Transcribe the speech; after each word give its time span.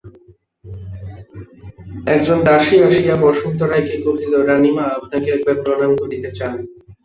একজন 2.07 2.37
দাসী 2.43 2.75
আসিয়া 2.87 3.15
বসন্ত 3.23 3.59
রায়কে 3.63 3.95
কহিল, 4.05 4.33
রানীমা 4.49 4.85
আপনাকে 4.97 5.27
একবার 5.31 5.55
প্রণাম 5.63 5.91
করিতে 6.01 6.29
চান। 6.37 6.53